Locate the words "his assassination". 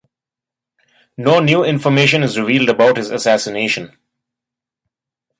2.97-3.95